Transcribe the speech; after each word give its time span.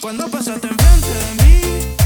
Cuando 0.00 0.28
pasaste 0.28 0.68
enfrente 0.68 1.08
de 1.08 1.44
mí. 1.44 1.97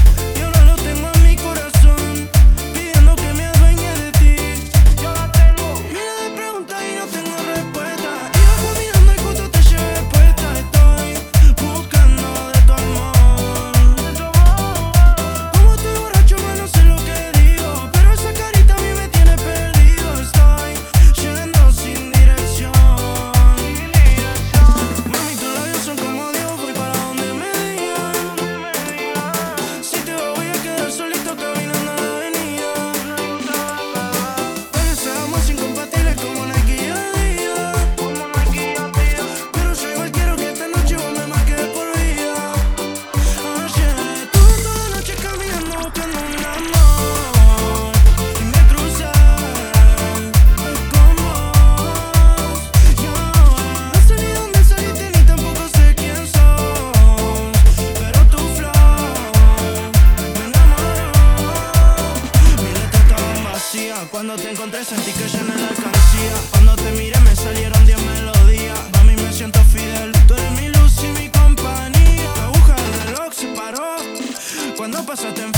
Cuando 64.25 64.41
te 64.41 64.51
encontré 64.51 64.85
sentí 64.85 65.11
que 65.11 65.27
llené 65.27 65.53
la 65.53 65.67
alcancía. 65.67 66.33
Cuando 66.51 66.77
te 66.77 66.91
miré 66.93 67.19
me 67.19 67.35
salieron 67.35 67.85
10 67.85 68.01
melodías. 68.03 68.79
A 68.97 69.03
mí 69.03 69.17
me 69.17 69.33
siento 69.33 69.59
fidel. 69.65 70.13
Tú 70.25 70.33
eres 70.35 70.51
mi 70.53 70.69
luz 70.69 70.93
y 71.03 71.07
mi 71.19 71.27
compañía. 71.27 72.31
La 72.37 72.45
aguja 72.45 72.73
del 72.73 73.03
reloj 73.03 73.33
se 73.33 73.47
paró. 73.47 73.97
Cuando 74.77 75.05
pasaste 75.05 75.43
en 75.43 75.51